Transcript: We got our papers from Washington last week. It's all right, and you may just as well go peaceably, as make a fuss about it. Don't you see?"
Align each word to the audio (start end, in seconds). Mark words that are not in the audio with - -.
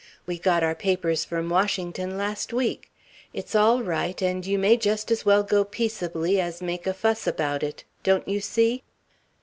We 0.25 0.39
got 0.39 0.63
our 0.63 0.73
papers 0.73 1.23
from 1.25 1.47
Washington 1.49 2.17
last 2.17 2.51
week. 2.51 2.91
It's 3.35 3.53
all 3.53 3.83
right, 3.83 4.19
and 4.19 4.43
you 4.43 4.57
may 4.57 4.75
just 4.75 5.11
as 5.11 5.25
well 5.27 5.43
go 5.43 5.63
peaceably, 5.63 6.41
as 6.41 6.59
make 6.59 6.87
a 6.87 6.93
fuss 6.95 7.27
about 7.27 7.61
it. 7.61 7.83
Don't 8.01 8.27
you 8.27 8.39
see?" 8.41 8.81